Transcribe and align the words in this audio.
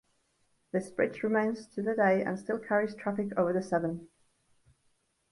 This 0.71 0.89
bridge 0.89 1.21
remains 1.21 1.67
to 1.75 1.83
the 1.83 1.93
day 1.93 2.23
and 2.23 2.39
still 2.39 2.57
carries 2.57 2.95
traffic 2.95 3.37
over 3.37 3.53
the 3.53 3.61
Severn. 3.61 4.07